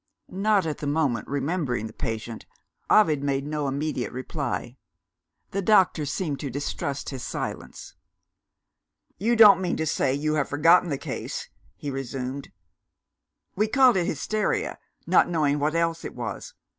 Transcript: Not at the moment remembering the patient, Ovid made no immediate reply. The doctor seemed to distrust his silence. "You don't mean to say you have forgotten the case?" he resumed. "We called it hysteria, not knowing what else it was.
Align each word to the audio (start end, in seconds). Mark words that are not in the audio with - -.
Not 0.31 0.65
at 0.65 0.79
the 0.79 0.87
moment 0.87 1.27
remembering 1.27 1.85
the 1.85 1.93
patient, 1.93 2.47
Ovid 2.89 3.21
made 3.21 3.45
no 3.45 3.67
immediate 3.67 4.11
reply. 4.11 4.77
The 5.51 5.61
doctor 5.61 6.07
seemed 6.07 6.39
to 6.39 6.49
distrust 6.49 7.09
his 7.11 7.23
silence. 7.23 7.93
"You 9.19 9.35
don't 9.35 9.61
mean 9.61 9.77
to 9.77 9.85
say 9.85 10.15
you 10.15 10.33
have 10.33 10.49
forgotten 10.49 10.89
the 10.89 10.97
case?" 10.97 11.49
he 11.75 11.91
resumed. 11.91 12.51
"We 13.55 13.67
called 13.67 13.95
it 13.95 14.07
hysteria, 14.07 14.79
not 15.05 15.29
knowing 15.29 15.59
what 15.59 15.75
else 15.75 16.03
it 16.03 16.15
was. 16.15 16.55